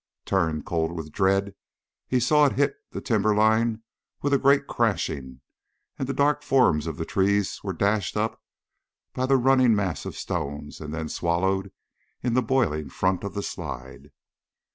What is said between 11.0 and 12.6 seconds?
swallowed in the